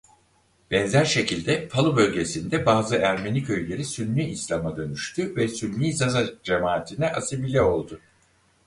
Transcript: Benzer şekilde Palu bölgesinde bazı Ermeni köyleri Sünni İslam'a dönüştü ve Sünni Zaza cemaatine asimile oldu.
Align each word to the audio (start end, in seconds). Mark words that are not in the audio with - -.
Benzer 0.71 1.05
şekilde 1.05 1.67
Palu 1.67 1.95
bölgesinde 1.97 2.65
bazı 2.65 2.95
Ermeni 2.95 3.43
köyleri 3.43 3.85
Sünni 3.85 4.23
İslam'a 4.29 4.77
dönüştü 4.77 5.35
ve 5.35 5.47
Sünni 5.47 5.93
Zaza 5.93 6.29
cemaatine 6.43 7.09
asimile 7.11 7.61
oldu. 7.61 8.01